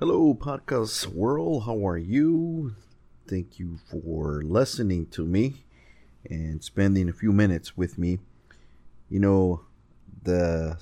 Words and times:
Hello, 0.00 0.32
podcast 0.32 1.08
world. 1.08 1.64
How 1.66 1.86
are 1.86 1.98
you? 1.98 2.74
Thank 3.28 3.58
you 3.58 3.80
for 3.90 4.40
listening 4.42 5.04
to 5.08 5.26
me 5.26 5.66
and 6.24 6.64
spending 6.64 7.10
a 7.10 7.12
few 7.12 7.32
minutes 7.32 7.76
with 7.76 7.98
me. 7.98 8.18
You 9.10 9.20
know, 9.20 9.60
the 10.22 10.78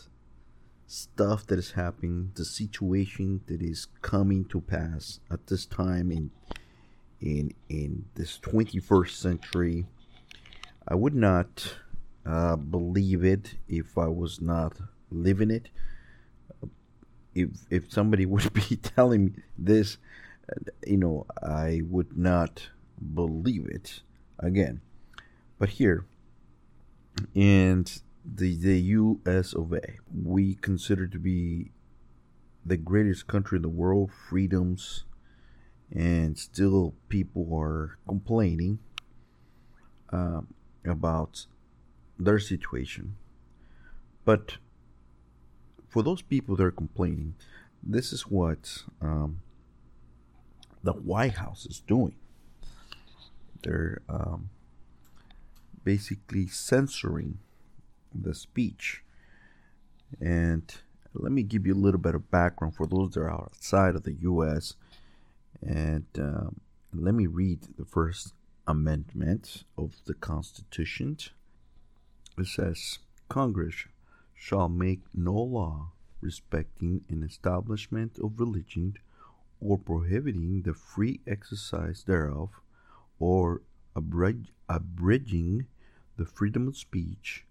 stuff 0.86 1.44
that 1.48 1.58
is 1.58 1.72
happening, 1.72 2.30
the 2.36 2.44
situation 2.44 3.40
that 3.48 3.60
is 3.60 3.88
coming 4.02 4.44
to 4.50 4.60
pass 4.60 5.18
at 5.32 5.48
this 5.48 5.66
time 5.66 6.12
in 6.12 6.30
in 7.20 7.54
in 7.68 8.04
this 8.14 8.38
21st 8.38 9.16
century. 9.16 9.86
I 10.86 10.94
would 10.94 11.16
not 11.16 11.74
uh, 12.24 12.54
believe 12.54 13.24
it 13.24 13.56
if 13.66 13.98
I 13.98 14.06
was 14.06 14.40
not 14.40 14.78
living 15.10 15.50
it. 15.50 15.70
If 17.38 17.50
if 17.70 17.92
somebody 17.92 18.26
would 18.32 18.52
be 18.52 18.76
telling 18.76 19.26
me 19.26 19.32
this, 19.56 19.98
you 20.86 20.96
know, 20.96 21.26
I 21.42 21.82
would 21.84 22.16
not 22.16 22.68
believe 23.14 23.66
it 23.66 24.00
again. 24.38 24.80
But 25.58 25.70
here, 25.70 26.06
and 27.34 28.00
the 28.24 28.56
the 28.56 28.80
U.S. 28.80 29.52
of 29.52 29.72
A. 29.72 29.98
We 30.14 30.54
consider 30.54 31.06
to 31.06 31.18
be 31.18 31.70
the 32.64 32.76
greatest 32.76 33.26
country 33.26 33.56
in 33.56 33.62
the 33.62 33.68
world, 33.68 34.10
freedoms, 34.28 35.04
and 35.90 36.38
still 36.38 36.94
people 37.08 37.48
are 37.54 37.98
complaining 38.06 38.78
um, 40.10 40.48
about 40.84 41.46
their 42.18 42.38
situation. 42.38 43.16
But 44.24 44.58
for 45.88 46.02
those 46.02 46.22
people 46.22 46.56
that 46.56 46.64
are 46.64 46.70
complaining, 46.70 47.34
this 47.82 48.12
is 48.12 48.22
what 48.22 48.82
um, 49.00 49.40
the 50.82 50.92
White 50.92 51.34
House 51.34 51.66
is 51.66 51.80
doing. 51.80 52.14
They're 53.62 54.02
um, 54.08 54.50
basically 55.84 56.46
censoring 56.46 57.38
the 58.14 58.34
speech. 58.34 59.02
And 60.20 60.72
let 61.14 61.32
me 61.32 61.42
give 61.42 61.66
you 61.66 61.74
a 61.74 61.76
little 61.76 62.00
bit 62.00 62.14
of 62.14 62.30
background 62.30 62.76
for 62.76 62.86
those 62.86 63.12
that 63.12 63.20
are 63.20 63.30
outside 63.30 63.94
of 63.94 64.04
the 64.04 64.14
U.S. 64.20 64.74
And 65.66 66.06
um, 66.18 66.60
let 66.94 67.14
me 67.14 67.26
read 67.26 67.60
the 67.78 67.84
first 67.84 68.32
amendment 68.66 69.64
of 69.76 69.96
the 70.04 70.14
Constitution. 70.14 71.16
It 72.36 72.46
says 72.46 72.98
Congress 73.28 73.86
shall 74.38 74.68
make 74.68 75.02
no 75.12 75.34
law 75.34 75.90
respecting 76.20 77.04
an 77.08 77.22
establishment 77.24 78.18
of 78.22 78.38
religion 78.38 78.94
or 79.60 79.76
prohibiting 79.76 80.62
the 80.62 80.72
free 80.72 81.20
exercise 81.26 82.04
thereof 82.04 82.50
or 83.18 83.62
abridging 83.96 85.66
the 86.16 86.24
freedom 86.24 86.68
of 86.68 86.76
speech 86.76 87.44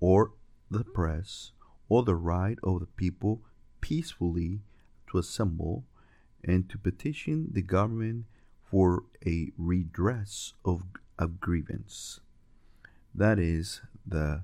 or 0.00 0.32
the 0.70 0.82
press 0.82 1.52
or 1.88 2.02
the 2.02 2.16
right 2.16 2.58
of 2.64 2.80
the 2.80 2.86
people 2.86 3.40
peacefully 3.80 4.60
to 5.08 5.18
assemble 5.18 5.84
and 6.42 6.68
to 6.68 6.76
petition 6.76 7.48
the 7.52 7.62
government 7.62 8.24
for 8.60 9.04
a 9.24 9.52
redress 9.56 10.54
of, 10.64 10.82
of 11.16 11.40
grievance. 11.40 12.20
That 13.14 13.38
is 13.38 13.82
the 14.04 14.42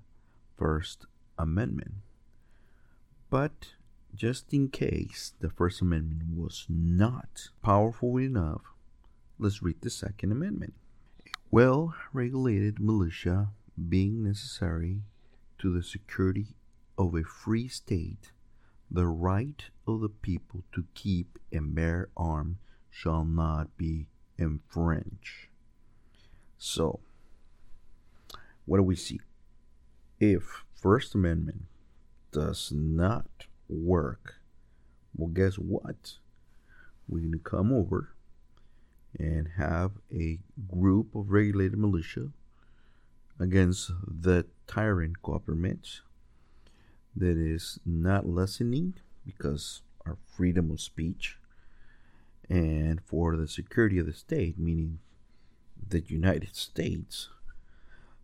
First 0.57 1.07
Amendment. 1.43 1.95
But 3.31 3.75
just 4.15 4.53
in 4.53 4.69
case 4.69 5.33
the 5.41 5.51
First 5.51 5.81
Amendment 5.81 6.37
was 6.37 6.67
not 6.69 7.51
powerful 7.63 8.19
enough, 8.19 8.63
let's 9.39 9.63
read 9.63 9.81
the 9.81 9.91
Second 9.91 10.33
Amendment. 10.33 10.75
A 11.27 11.31
Well 11.51 11.95
regulated 12.13 12.81
militia 12.81 13.51
being 13.89 14.23
necessary 14.23 15.03
to 15.59 15.73
the 15.73 15.83
security 15.83 16.57
of 16.99 17.15
a 17.15 17.23
free 17.23 17.69
state, 17.69 18.33
the 18.91 19.07
right 19.07 19.65
of 19.87 20.01
the 20.01 20.09
people 20.09 20.65
to 20.75 20.85
keep 20.95 21.39
and 21.53 21.75
bear 21.75 22.09
arms 22.17 22.59
shall 22.91 23.25
not 23.25 23.77
be 23.77 24.09
infringed. 24.37 25.49
So, 26.59 27.01
what 28.67 28.79
do 28.79 28.83
we 28.83 28.97
see? 28.97 29.21
If 30.19 30.65
First 30.81 31.15
Amendment 31.15 31.65
does 32.33 32.73
not 32.75 33.47
work, 33.69 34.37
well, 35.15 35.29
guess 35.29 35.57
what? 35.57 36.15
We're 37.07 37.21
going 37.21 37.33
to 37.33 37.39
come 37.39 37.71
over 37.71 38.15
and 39.19 39.49
have 39.59 39.93
a 40.11 40.39
group 40.73 41.15
of 41.15 41.31
regulated 41.31 41.79
militia 41.79 42.31
against 43.39 43.91
the 44.07 44.47
tyrant 44.67 45.21
government 45.23 46.01
that 47.15 47.37
is 47.37 47.79
not 47.85 48.27
lessening 48.27 48.95
because 49.27 49.83
our 50.07 50.17
freedom 50.35 50.71
of 50.71 50.81
speech 50.81 51.37
and 52.49 53.03
for 53.05 53.37
the 53.37 53.49
security 53.49 53.99
of 53.99 54.07
the 54.07 54.15
state, 54.15 54.59
meaning 54.59 55.01
the 55.89 56.01
United 56.07 56.57
States, 56.57 57.29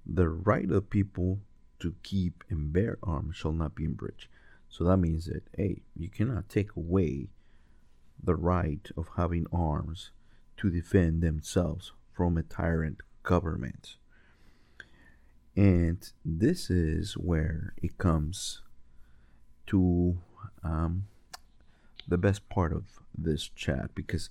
the 0.06 0.28
right 0.31 0.71
of 0.71 0.88
people 0.88 1.41
to 1.81 1.94
keep 2.03 2.44
and 2.48 2.72
bear 2.72 2.98
arms 3.03 3.37
shall 3.37 3.53
not 3.53 3.75
be 3.75 3.84
infringed. 3.84 4.28
So 4.69 4.84
that 4.84 4.97
means 4.97 5.26
that, 5.26 5.44
hey, 5.56 5.82
you 5.97 6.09
cannot 6.09 6.48
take 6.48 6.75
away 6.76 7.28
the 8.22 8.34
right 8.34 8.88
of 8.97 9.09
having 9.16 9.47
arms 9.53 10.10
to 10.59 10.70
defend 10.70 11.22
themselves 11.22 11.92
from 12.12 12.37
a 12.37 12.42
tyrant 12.42 13.00
government. 13.22 13.97
And 15.54 16.10
this 16.25 16.70
is 16.70 17.14
where 17.14 17.72
it 17.82 17.98
comes 17.98 18.62
to 19.69 20.19
um, 20.62 21.06
the 22.06 22.19
best 22.19 22.48
part 22.48 22.72
of 22.72 22.84
this 23.16 23.48
chat 23.48 23.94
because 23.94 24.31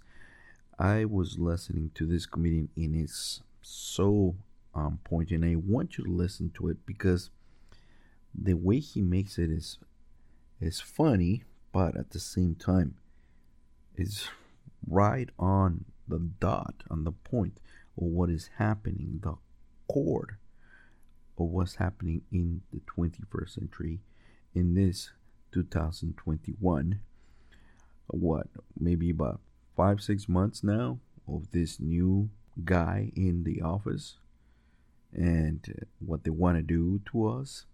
I 0.78 1.06
was 1.06 1.40
listening 1.40 1.92
to 1.96 2.06
this 2.06 2.26
comedian 2.26 2.70
and 2.76 2.96
it's 2.96 3.42
so 3.62 4.36
on 4.74 5.00
point, 5.04 5.32
and 5.32 5.44
I 5.44 5.56
want 5.56 5.98
you 5.98 6.04
to 6.04 6.12
listen 6.12 6.52
to 6.56 6.70
it 6.70 6.86
because 6.86 7.30
the 8.38 8.54
way 8.54 8.80
he 8.80 9.02
makes 9.02 9.38
it 9.38 9.50
is 9.50 9.78
is 10.62 10.80
funny, 10.80 11.44
but 11.72 11.96
at 11.96 12.12
the 12.12 12.20
same 12.20 12.56
time, 12.56 12.96
is 13.96 14.28
right 14.88 15.30
on 15.38 15.86
the 16.08 16.20
dot, 16.40 16.76
on 16.90 17.04
the 17.04 17.12
point 17.12 17.60
of 17.98 18.04
what 18.04 18.30
is 18.30 18.50
happening, 18.58 19.20
the 19.22 19.36
core 19.92 20.40
of 21.38 21.48
what's 21.48 21.76
happening 21.76 22.22
in 22.32 22.62
the 22.72 22.80
21st 22.80 23.50
century 23.50 24.00
in 24.54 24.74
this 24.74 25.12
2021 25.52 27.00
what 28.08 28.48
maybe 28.80 29.10
about 29.10 29.42
five 29.76 30.02
six 30.02 30.30
months 30.30 30.64
now 30.64 31.00
of 31.28 31.52
this 31.52 31.80
new 31.80 32.30
guy 32.64 33.12
in 33.16 33.44
the 33.44 33.62
office 33.62 34.18
and 35.14 35.86
what 36.00 36.24
they 36.24 36.30
want 36.30 36.58
to 36.58 36.62
do 36.62 37.02
to 37.06 37.28
us 37.28 37.66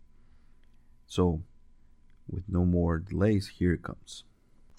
so 1.11 1.41
with 2.29 2.43
no 2.47 2.63
more 2.63 2.99
delays 2.99 3.47
here 3.59 3.73
it 3.73 3.83
comes 3.83 4.23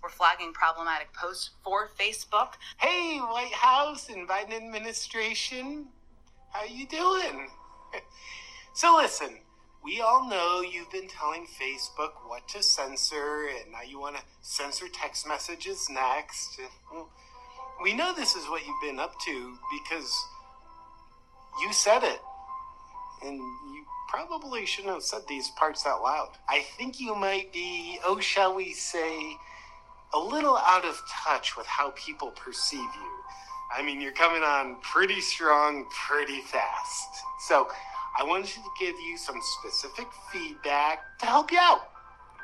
we're 0.03 0.09
flagging 0.09 0.53
problematic 0.53 1.13
posts 1.13 1.51
for 1.63 1.89
facebook 2.01 2.55
hey 2.79 3.19
white 3.19 3.53
house 3.53 4.09
and 4.09 4.29
biden 4.29 4.53
administration 4.57 5.87
how 6.51 6.65
you 6.65 6.87
doing 6.87 7.49
So 8.75 8.97
listen, 8.97 9.37
we 9.85 10.01
all 10.01 10.27
know 10.31 10.63
you've 10.63 10.91
been 10.91 11.09
telling 11.09 11.47
Facebook 11.47 12.13
what 12.27 12.49
to 12.49 12.63
censor, 12.63 13.49
and 13.49 13.71
now 13.73 13.83
you 13.87 14.01
want 14.01 14.17
to 14.17 14.23
censor 14.41 14.87
text 14.91 15.29
messages 15.29 15.89
next. 15.91 16.59
we 17.83 17.93
know 17.93 18.15
this 18.15 18.35
is 18.35 18.49
what 18.49 18.67
you've 18.67 18.81
been 18.81 18.99
up 18.99 19.13
to 19.27 19.59
because 19.71 20.11
you 21.61 21.71
said 21.75 22.03
it. 22.03 22.21
And 23.25 23.39
you 23.39 23.85
probably 24.09 24.67
shouldn't 24.67 24.95
have 24.95 25.03
said 25.03 25.23
these 25.29 25.51
parts 25.51 25.87
out 25.87 26.03
loud. 26.03 26.31
I 26.49 26.61
think 26.77 27.01
you 27.01 27.15
might 27.15 27.53
be, 27.53 27.99
oh, 28.05 28.21
shall 28.21 28.55
we 28.55 28.73
say, 28.73 29.37
a 30.15 30.19
little 30.19 30.59
out 30.59 30.85
of 30.85 31.01
touch 31.25 31.57
with 31.57 31.67
how 31.67 31.93
people 31.97 32.31
perceive 32.31 32.81
you. 32.81 33.11
I 33.75 33.83
mean, 33.83 34.01
you're 34.01 34.13
coming 34.13 34.43
on 34.43 34.77
pretty 34.83 35.21
strong, 35.21 35.87
pretty 36.07 36.43
fast. 36.43 37.09
So, 37.49 37.69
I 38.19 38.25
wanted 38.25 38.49
to 38.49 38.61
give 38.79 38.95
you 39.09 39.17
some 39.17 39.41
specific 39.41 40.07
feedback 40.31 41.19
to 41.21 41.27
help 41.27 41.51
you 41.51 41.59
out. 41.59 41.89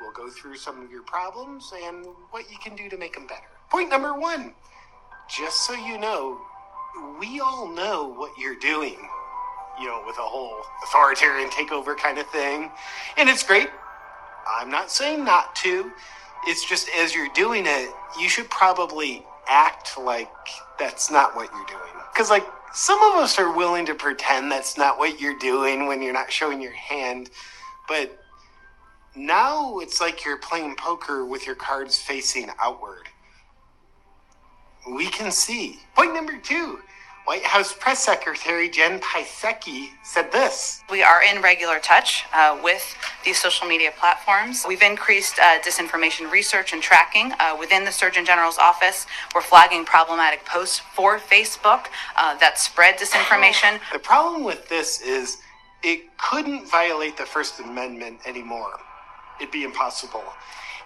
We'll 0.01 0.11
go 0.11 0.29
through 0.29 0.55
some 0.57 0.81
of 0.81 0.89
your 0.89 1.03
problems 1.03 1.71
and 1.83 2.07
what 2.31 2.49
you 2.49 2.57
can 2.57 2.75
do 2.75 2.89
to 2.89 2.97
make 2.97 3.13
them 3.13 3.27
better. 3.27 3.45
Point 3.69 3.89
number 3.89 4.13
one 4.17 4.55
just 5.29 5.67
so 5.67 5.73
you 5.73 5.99
know, 5.99 6.39
we 7.19 7.39
all 7.39 7.67
know 7.67 8.07
what 8.07 8.31
you're 8.39 8.57
doing, 8.57 8.97
you 9.79 9.87
know, 9.87 10.03
with 10.05 10.17
a 10.17 10.21
whole 10.21 10.57
authoritarian 10.83 11.49
takeover 11.49 11.97
kind 11.97 12.17
of 12.17 12.27
thing. 12.27 12.71
And 13.17 13.29
it's 13.29 13.43
great. 13.43 13.69
I'm 14.57 14.69
not 14.69 14.91
saying 14.91 15.23
not 15.23 15.55
to, 15.57 15.91
It's 16.47 16.67
just 16.67 16.89
as 16.97 17.13
you're 17.13 17.29
doing 17.33 17.65
it, 17.65 17.89
you 18.19 18.29
should 18.29 18.49
probably 18.49 19.25
act 19.47 19.97
like 19.97 20.31
that's 20.77 21.11
not 21.11 21.35
what 21.35 21.49
you're 21.51 21.65
doing. 21.65 22.03
Because, 22.13 22.29
like, 22.29 22.45
some 22.73 23.01
of 23.01 23.21
us 23.21 23.37
are 23.39 23.55
willing 23.55 23.85
to 23.87 23.95
pretend 23.95 24.51
that's 24.51 24.77
not 24.77 24.97
what 24.97 25.19
you're 25.19 25.37
doing 25.37 25.87
when 25.87 26.01
you're 26.01 26.13
not 26.13 26.31
showing 26.31 26.61
your 26.61 26.71
hand. 26.73 27.29
But 27.87 28.17
now 29.15 29.79
it's 29.79 29.99
like 29.99 30.23
you're 30.23 30.37
playing 30.37 30.75
poker 30.75 31.25
with 31.25 31.45
your 31.45 31.55
cards 31.55 31.97
facing 31.99 32.49
outward. 32.61 33.09
We 34.89 35.07
can 35.07 35.31
see. 35.31 35.79
Point 35.95 36.13
number 36.13 36.37
two 36.37 36.79
White 37.29 37.45
House 37.45 37.71
Press 37.71 38.03
Secretary 38.03 38.67
Jen 38.67 38.99
Psaki 39.01 39.89
said 40.01 40.31
this. 40.31 40.83
We 40.89 41.03
are 41.03 41.21
in 41.21 41.43
regular 41.43 41.77
touch 41.77 42.23
uh, 42.33 42.59
with 42.63 42.95
these 43.23 43.39
social 43.39 43.67
media 43.67 43.91
platforms. 43.99 44.65
We've 44.67 44.81
increased 44.81 45.37
uh, 45.37 45.59
disinformation 45.59 46.31
research 46.31 46.73
and 46.73 46.81
tracking 46.81 47.33
uh, 47.39 47.55
within 47.59 47.85
the 47.85 47.91
Surgeon 47.91 48.25
General's 48.25 48.57
office. 48.57 49.05
We're 49.35 49.43
flagging 49.43 49.85
problematic 49.85 50.43
posts 50.43 50.79
for 50.79 51.19
Facebook 51.19 51.85
uh, 52.17 52.35
that 52.39 52.57
spread 52.57 52.97
disinformation. 52.97 53.79
The 53.93 53.99
problem 53.99 54.43
with 54.43 54.67
this 54.67 54.99
is 54.99 55.37
it 55.83 56.17
couldn't 56.17 56.67
violate 56.67 57.15
the 57.15 57.27
First 57.27 57.59
Amendment 57.59 58.21
anymore. 58.25 58.79
It'd 59.39 59.51
be 59.51 59.65
impossible. 59.65 60.23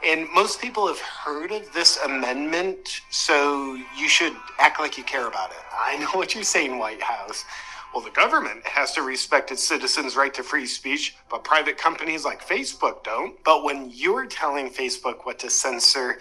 And 0.06 0.28
most 0.34 0.62
people 0.62 0.88
have 0.88 1.00
heard 1.00 1.54
of 1.54 1.72
this 1.72 1.98
amendment, 1.98 3.02
so 3.10 3.76
you 3.98 4.10
should 4.10 4.34
act 4.60 4.80
like 4.82 4.98
you 4.98 5.04
care 5.06 5.28
about 5.28 5.52
it. 5.52 5.58
I 5.74 5.98
know 5.98 6.12
what 6.12 6.36
you're 6.36 6.44
saying, 6.44 6.78
White 6.78 7.02
House. 7.02 7.46
Well, 7.94 8.04
the 8.04 8.10
government 8.10 8.68
has 8.68 8.92
to 8.94 9.02
respect 9.02 9.52
its 9.52 9.64
citizens' 9.64 10.18
right 10.18 10.34
to 10.34 10.44
free 10.44 10.66
speech, 10.66 11.16
but 11.30 11.46
private 11.46 11.78
companies 11.78 12.26
like 12.26 12.46
Facebook 12.46 13.04
don't. 13.06 13.42
But 13.46 13.64
when 13.64 13.92
you're 13.92 14.26
telling 14.26 14.70
Facebook 14.70 15.26
what 15.26 15.40
to 15.40 15.50
censor, 15.50 16.20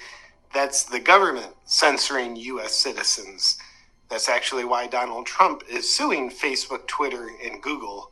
that's 0.52 0.84
the 0.84 1.00
government 1.00 1.54
censoring 1.64 2.36
U.S. 2.36 2.74
citizens. 2.74 3.58
That's 4.10 4.28
actually 4.28 4.64
why 4.64 4.86
Donald 4.86 5.26
Trump 5.26 5.64
is 5.68 5.88
suing 5.92 6.30
Facebook, 6.30 6.86
Twitter, 6.86 7.30
and 7.42 7.60
Google. 7.60 8.10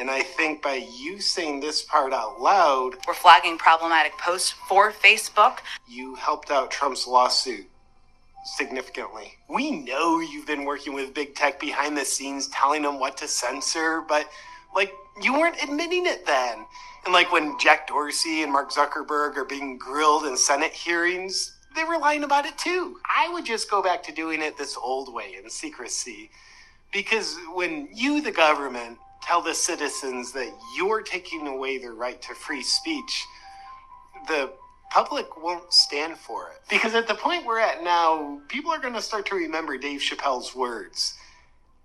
And 0.00 0.10
I 0.10 0.22
think 0.22 0.62
by 0.62 0.76
you 0.96 1.20
saying 1.20 1.60
this 1.60 1.82
part 1.82 2.14
out 2.14 2.40
loud, 2.40 2.92
We're 3.06 3.12
flagging 3.12 3.58
problematic 3.58 4.16
posts 4.16 4.50
for 4.50 4.92
Facebook. 4.92 5.58
you 5.86 6.14
helped 6.14 6.50
out 6.50 6.70
Trump's 6.70 7.06
lawsuit 7.06 7.66
significantly. 8.56 9.34
We 9.50 9.70
know 9.70 10.20
you've 10.20 10.46
been 10.46 10.64
working 10.64 10.94
with 10.94 11.12
big 11.12 11.34
tech 11.34 11.60
behind 11.60 11.98
the 11.98 12.06
scenes, 12.06 12.48
telling 12.48 12.80
them 12.80 12.98
what 12.98 13.18
to 13.18 13.28
censor, 13.28 14.00
but 14.08 14.26
like 14.74 14.90
you 15.20 15.34
weren't 15.34 15.62
admitting 15.62 16.06
it 16.06 16.24
then. 16.24 16.64
And 17.04 17.12
like 17.12 17.30
when 17.30 17.58
Jack 17.58 17.86
Dorsey 17.86 18.42
and 18.42 18.50
Mark 18.50 18.72
Zuckerberg 18.72 19.36
are 19.36 19.44
being 19.44 19.76
grilled 19.76 20.24
in 20.24 20.34
Senate 20.34 20.72
hearings, 20.72 21.58
they 21.76 21.84
were 21.84 21.98
lying 21.98 22.24
about 22.24 22.46
it 22.46 22.56
too. 22.56 22.96
I 23.04 23.30
would 23.30 23.44
just 23.44 23.70
go 23.70 23.82
back 23.82 24.02
to 24.04 24.12
doing 24.12 24.40
it 24.40 24.56
this 24.56 24.78
old 24.78 25.12
way 25.12 25.36
in 25.36 25.50
secrecy. 25.50 26.30
Because 26.90 27.36
when 27.52 27.90
you, 27.94 28.22
the 28.22 28.32
government, 28.32 28.96
tell 29.22 29.42
the 29.42 29.54
citizens 29.54 30.32
that 30.32 30.52
you're 30.76 31.02
taking 31.02 31.46
away 31.46 31.78
their 31.78 31.94
right 31.94 32.20
to 32.22 32.34
free 32.34 32.62
speech, 32.62 33.26
the 34.28 34.52
public 34.90 35.42
won't 35.42 35.72
stand 35.72 36.16
for 36.16 36.48
it. 36.48 36.60
Because 36.68 36.94
at 36.94 37.06
the 37.06 37.14
point 37.14 37.46
we're 37.46 37.60
at 37.60 37.82
now, 37.82 38.40
people 38.48 38.72
are 38.72 38.80
going 38.80 38.94
to 38.94 39.02
start 39.02 39.26
to 39.26 39.34
remember 39.34 39.78
Dave 39.78 40.00
Chappelle's 40.00 40.54
words. 40.54 41.14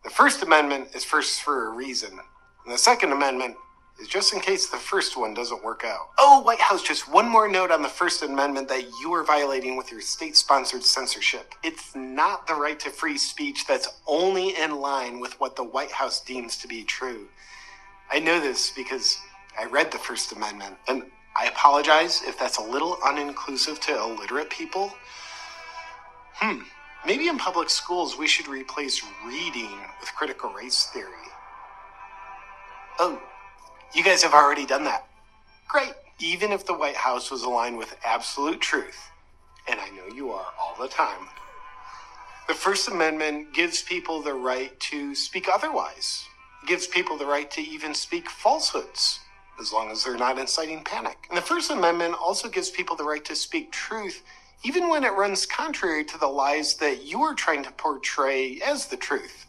The 0.04 0.10
First 0.10 0.44
Amendment 0.44 0.90
is 0.96 1.04
first 1.04 1.42
for 1.42 1.68
a 1.68 1.70
reason, 1.72 2.12
and 2.12 2.74
the 2.74 2.78
Second 2.78 3.12
Amendment 3.12 3.56
is 4.00 4.08
just 4.08 4.34
in 4.34 4.40
case 4.40 4.68
the 4.68 4.78
first 4.78 5.16
one 5.18 5.34
doesn't 5.34 5.64
work 5.64 5.84
out. 5.86 6.10
Oh, 6.20 6.42
White 6.42 6.60
House, 6.60 6.84
just 6.84 7.12
one 7.12 7.30
more 7.30 7.48
note 7.48 7.72
on 7.72 7.82
the 7.82 7.88
First 7.88 8.24
Amendment 8.24 8.68
that 8.68 8.84
you 9.02 9.14
are 9.14 9.24
violating 9.24 9.78
with 9.78 9.92
your 9.92 10.02
state 10.02 10.36
sponsored 10.36 10.84
censorship. 10.84 11.56
It's 11.64 11.96
not 11.96 12.48
the 12.48 12.56
right 12.56 12.80
to 12.82 12.90
free 12.90 13.18
speech 13.18 13.66
that's 13.66 13.88
only 14.08 14.58
in 14.58 14.76
line 14.80 15.20
with 15.20 15.40
what 15.40 15.56
the 15.56 15.64
White 15.64 15.92
House 15.92 16.20
deems 16.22 16.58
to 16.58 16.68
be 16.68 16.84
true. 16.84 17.28
I 18.12 18.20
know 18.20 18.40
this 18.40 18.72
because 18.72 19.18
I 19.58 19.66
read 19.66 19.92
the 19.92 19.98
First 19.98 20.32
Amendment, 20.34 20.76
and 20.88 21.04
I 21.38 21.48
apologize 21.48 22.22
if 22.26 22.38
that's 22.38 22.58
a 22.58 22.64
little 22.64 22.96
uninclusive 22.98 23.80
to 23.82 23.98
illiterate 23.98 24.50
people. 24.50 24.94
Hmm, 26.34 26.64
maybe 27.06 27.30
in 27.30 27.38
public 27.38 27.70
schools 27.70 28.18
we 28.18 28.28
should 28.28 28.48
replace 28.48 29.02
reading 29.26 29.72
with 30.02 30.14
critical 30.16 30.52
race 30.52 30.90
theory. 30.94 31.12
Oh, 33.00 33.22
you 33.94 34.04
guys 34.04 34.24
have 34.24 34.34
already 34.34 34.66
done 34.66 34.84
that. 34.86 35.08
Great. 35.68 35.94
Even 36.20 36.52
if 36.52 36.66
the 36.66 36.74
White 36.74 36.96
House 36.96 37.30
was 37.30 37.44
aligned 37.44 37.78
with 37.78 37.96
absolute 38.06 38.62
truth, 38.62 39.12
and 39.68 39.80
I 39.80 39.90
know 39.90 40.14
you 40.14 40.32
are 40.32 40.48
all 40.60 40.76
the 40.80 40.88
time, 40.88 41.28
the 42.48 42.54
First 42.54 42.88
Amendment 42.88 43.54
gives 43.54 43.82
people 43.82 44.22
the 44.22 44.34
right 44.34 44.80
to 44.80 45.16
speak 45.16 45.48
otherwise. 45.52 46.26
It 46.64 46.68
gives 46.68 46.88
people 46.88 47.18
the 47.18 47.26
right 47.26 47.50
to 47.52 47.62
even 47.62 47.94
speak 47.94 48.30
falsehoods, 48.30 49.20
as 49.60 49.74
long 49.74 49.90
as 49.92 50.04
they're 50.04 50.18
not 50.18 50.38
inciting 50.38 50.84
panic. 50.84 51.18
And 51.30 51.38
the 51.38 51.42
First 51.42 51.72
Amendment 51.72 52.16
also 52.22 52.48
gives 52.50 52.70
people 52.70 52.96
the 52.96 53.04
right 53.04 53.26
to 53.26 53.36
speak 53.36 53.72
truth, 53.72 54.24
even 54.64 54.90
when 54.90 55.04
it 55.04 55.14
runs 55.14 55.46
contrary 55.46 56.06
to 56.06 56.18
the 56.18 56.28
lies 56.28 56.76
that 56.76 57.04
you 57.04 57.22
are 57.24 57.34
trying 57.34 57.64
to 57.64 57.72
portray 57.72 58.60
as 58.66 58.88
the 58.88 58.98
truth. 58.98 59.48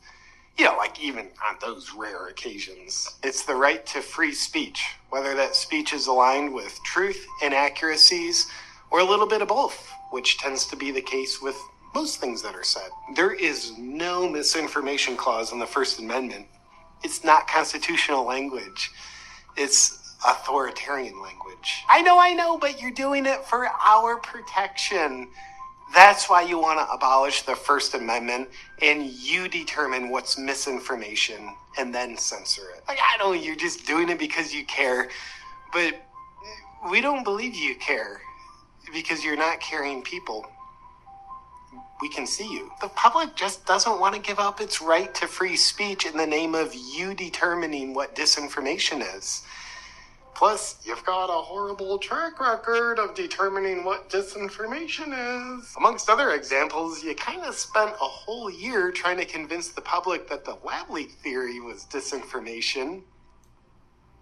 You 0.58 0.64
know, 0.64 0.76
like 0.76 0.98
even 1.00 1.28
on 1.46 1.56
those 1.60 1.92
rare 1.94 2.28
occasions. 2.28 3.18
It's 3.22 3.44
the 3.44 3.54
right 3.54 3.84
to 3.86 4.00
free 4.00 4.32
speech, 4.32 4.82
whether 5.10 5.34
that 5.34 5.54
speech 5.54 5.92
is 5.92 6.06
aligned 6.06 6.52
with 6.54 6.78
truth, 6.84 7.26
inaccuracies, 7.42 8.46
or 8.90 9.00
a 9.00 9.04
little 9.04 9.26
bit 9.26 9.42
of 9.42 9.48
both, 9.48 9.90
which 10.10 10.38
tends 10.38 10.66
to 10.68 10.76
be 10.76 10.90
the 10.90 11.02
case 11.02 11.42
with 11.42 11.56
most 11.94 12.20
things 12.20 12.42
that 12.42 12.54
are 12.54 12.64
said. 12.64 12.88
There 13.14 13.34
is 13.34 13.76
no 13.78 14.28
misinformation 14.28 15.16
clause 15.16 15.52
in 15.52 15.58
the 15.58 15.66
First 15.66 15.98
Amendment. 15.98 16.46
It's 17.04 17.22
not 17.22 17.48
constitutional 17.48 18.24
language. 18.24 18.90
It's 19.56 20.14
authoritarian 20.26 21.20
language. 21.20 21.84
I 21.88 22.00
know, 22.02 22.18
I 22.18 22.32
know, 22.32 22.58
but 22.58 22.80
you're 22.80 22.90
doing 22.90 23.26
it 23.26 23.44
for 23.44 23.68
our 23.68 24.16
protection. 24.18 25.28
That's 25.94 26.28
why 26.28 26.42
you 26.42 26.58
want 26.58 26.78
to 26.80 26.92
abolish 26.92 27.42
the 27.42 27.56
First 27.56 27.94
Amendment 27.94 28.48
and 28.82 29.06
you 29.06 29.48
determine 29.48 30.10
what's 30.10 30.38
misinformation 30.38 31.54
and 31.78 31.94
then 31.94 32.16
censor 32.16 32.70
it. 32.76 32.82
Like, 32.88 32.98
I 33.00 33.16
know 33.18 33.32
you're 33.32 33.56
just 33.56 33.86
doing 33.86 34.08
it 34.08 34.18
because 34.18 34.52
you 34.52 34.64
care, 34.66 35.08
but 35.72 35.94
we 36.90 37.00
don't 37.00 37.24
believe 37.24 37.54
you 37.54 37.76
care 37.76 38.20
because 38.92 39.24
you're 39.24 39.36
not 39.36 39.60
caring 39.60 40.02
people. 40.02 40.46
We 42.00 42.10
can 42.10 42.26
see 42.26 42.50
you. 42.52 42.70
The 42.80 42.88
public 42.88 43.34
just 43.36 43.64
doesn't 43.66 43.98
want 44.00 44.14
to 44.14 44.20
give 44.20 44.38
up 44.38 44.60
its 44.60 44.82
right 44.82 45.14
to 45.14 45.26
free 45.26 45.56
speech 45.56 46.04
in 46.04 46.16
the 46.16 46.26
name 46.26 46.54
of 46.54 46.74
you 46.74 47.14
determining 47.14 47.94
what 47.94 48.14
disinformation 48.14 49.02
is. 49.16 49.42
Plus, 50.36 50.76
you've 50.84 51.02
got 51.06 51.30
a 51.30 51.42
horrible 51.42 51.96
track 51.96 52.38
record 52.40 52.98
of 52.98 53.14
determining 53.14 53.84
what 53.84 54.10
disinformation 54.10 55.08
is. 55.58 55.74
Amongst 55.78 56.10
other 56.10 56.32
examples, 56.32 57.02
you 57.02 57.14
kind 57.14 57.42
of 57.42 57.54
spent 57.54 57.92
a 57.92 58.04
whole 58.04 58.50
year 58.50 58.92
trying 58.92 59.16
to 59.16 59.24
convince 59.24 59.70
the 59.70 59.80
public 59.80 60.28
that 60.28 60.44
the 60.44 60.58
lab 60.62 60.90
leak 60.90 61.12
theory 61.12 61.58
was 61.58 61.86
disinformation. 61.86 63.00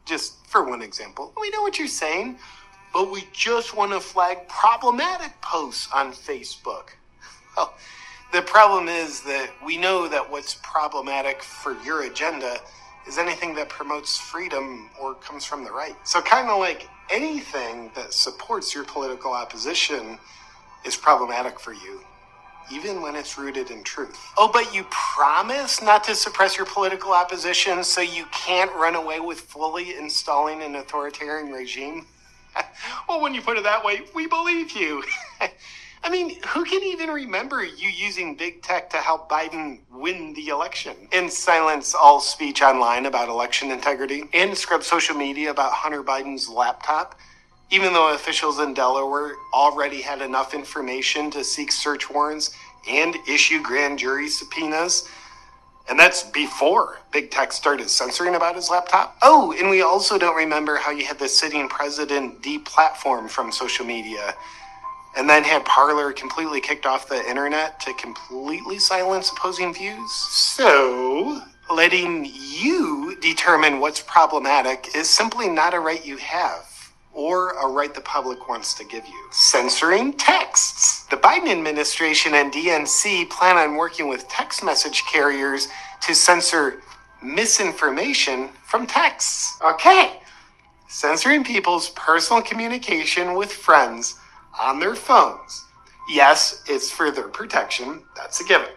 Just 0.05 0.47
for 0.47 0.63
one 0.63 0.83
example. 0.83 1.33
We 1.41 1.51
know 1.51 1.63
what 1.63 1.81
you're 1.81 1.89
saying, 1.89 2.39
but 2.93 3.11
we 3.11 3.27
just 3.33 3.77
want 3.77 3.91
to 3.91 3.99
flag 3.99 4.47
problematic 4.47 5.33
posts 5.43 5.89
on 5.93 6.13
Facebook. 6.13 6.91
Well, 7.57 7.75
the 8.33 8.43
problem 8.43 8.89
is 8.89 9.21
that 9.23 9.51
we 9.65 9.77
know 9.77 10.09
that 10.09 10.29
what's 10.29 10.57
problematic 10.63 11.41
for 11.41 11.77
your 11.85 12.03
agenda 12.03 12.59
is 13.07 13.19
anything 13.19 13.55
that 13.55 13.69
promotes 13.69 14.19
freedom 14.19 14.91
or 15.01 15.15
comes 15.15 15.45
from 15.45 15.65
the 15.65 15.71
right. 15.71 15.97
So, 16.05 16.21
kind 16.23 16.49
of 16.49 16.59
like 16.59 16.89
anything 17.11 17.91
that 17.95 18.13
supports 18.13 18.75
your 18.75 18.85
political 18.85 19.33
opposition 19.33 20.19
is 20.85 20.97
problematic 20.97 21.59
for 21.61 21.73
you, 21.73 22.01
even 22.73 23.03
when 23.03 23.17
it's 23.17 23.37
rooted 23.37 23.71
in 23.71 23.83
truth. 23.83 24.19
Oh, 24.37 24.51
but 24.53 24.75
you 24.75 24.85
promise 24.91 25.83
not 25.83 26.05
to 26.05 26.15
suppress 26.15 26.57
your 26.57 26.67
political 26.67 27.13
opposition 27.13 27.85
so 27.85 28.01
you 28.01 28.25
can't 28.33 28.73
run 28.73 28.95
away 28.95 29.21
with 29.21 29.41
fully 29.41 29.97
installing 29.97 30.63
an 30.63 30.75
authoritarian 30.77 31.53
regime? 31.53 32.07
well, 33.09 33.21
when 33.21 33.35
you 33.35 33.43
put 33.43 33.57
it 33.57 33.65
that 33.65 33.85
way, 33.85 34.03
we 34.15 34.27
believe 34.27 34.73
you. 34.73 35.03
I 36.05 36.11
mean, 36.11 36.37
who 36.49 36.65
can 36.65 36.83
even 36.83 37.09
remember 37.09 37.65
you 37.65 37.89
using 37.89 38.35
big 38.35 38.61
tech 38.61 38.91
to 38.91 38.99
help 38.99 39.31
Biden 39.31 39.81
win 39.91 40.35
the 40.35 40.49
election? 40.49 40.95
And 41.13 41.33
silence 41.33 41.95
all 41.95 42.21
speech 42.21 42.61
online 42.61 43.07
about 43.07 43.31
election 43.31 43.71
integrity 43.71 44.25
and 44.35 44.55
scrub 44.55 44.85
social 44.85 45.17
media 45.17 45.51
about 45.51 45.73
Hunter 45.73 46.05
Biden's 46.05 46.47
laptop, 46.47 47.19
even 47.71 47.95
though 47.95 48.13
officials 48.13 48.59
in 48.59 48.75
Delaware 48.75 49.33
already 49.55 50.03
had 50.03 50.21
enough 50.21 50.53
information 50.53 51.31
to 51.31 51.43
seek 51.43 51.73
search 51.73 52.11
warrants 52.11 52.55
and 52.87 53.17
issue 53.27 53.63
grand 53.63 53.99
jury 53.99 54.29
subpoenas. 54.29 55.09
And 55.89 55.99
that's 55.99 56.23
before 56.23 56.99
big 57.13 57.31
tech 57.31 57.51
started 57.51 57.89
censoring 57.89 58.35
about 58.35 58.57
his 58.57 58.69
laptop. 58.69 59.17
Oh, 59.23 59.55
and 59.59 59.71
we 59.71 59.81
also 59.81 60.19
don't 60.19 60.37
remember 60.37 60.77
how 60.77 60.91
you 60.91 61.07
had 61.07 61.19
the 61.19 61.29
sitting 61.31 61.67
president 61.67 62.43
deplatformed 62.43 63.31
from 63.31 63.51
social 63.51 63.87
media 63.87 64.35
and 65.17 65.29
then 65.29 65.45
had 65.45 65.65
Parler 65.65 66.13
completely 66.13 66.61
kicked 66.61 66.87
off 66.87 67.09
the 67.09 67.29
internet 67.29 67.81
to 67.81 67.95
completely 67.95 68.79
silence 68.79 69.31
opposing 69.31 69.73
views. 69.73 70.13
So, 70.13 71.41
letting 71.71 72.25
you 72.27 73.17
determine 73.21 73.81
what's 73.81 74.01
problematic 74.01 74.95
is 74.95 75.09
simply 75.09 75.49
not 75.49 75.75
a 75.75 75.81
right 75.81 76.05
you 76.05 76.17
have 76.19 76.75
or 77.13 77.53
a 77.53 77.69
right 77.69 77.95
the 77.95 78.01
public 78.01 78.49
wants 78.49 78.75
to 78.75 78.85
give 78.85 79.07
you. 79.07 79.29
Censoring 79.31 80.13
texts. 80.15 81.05
The 81.07 81.17
Biden 81.17 81.49
administration 81.49 82.35
and 82.35 82.53
DNC 82.53 83.31
plan 83.31 83.57
on 83.57 83.77
working 83.77 84.09
with 84.09 84.29
text 84.29 84.65
message 84.65 85.05
carriers 85.11 85.69
to 86.03 86.15
censor 86.15 86.83
misinformation 87.23 88.49
from 88.65 88.87
texts. 88.87 89.57
Okay. 89.63 90.19
Censoring 90.89 91.45
people's 91.45 91.91
personal 91.91 92.43
communication 92.43 93.35
with 93.35 93.53
friends 93.53 94.17
on 94.61 94.81
their 94.81 94.95
phones. 94.95 95.65
Yes, 96.09 96.63
it's 96.67 96.91
for 96.91 97.11
their 97.11 97.29
protection. 97.29 98.05
That's 98.17 98.41
a 98.41 98.45
given. 98.45 98.69